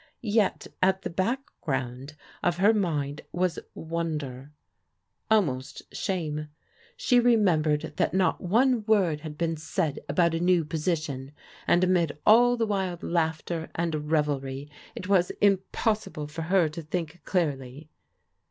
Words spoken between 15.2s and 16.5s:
impossible for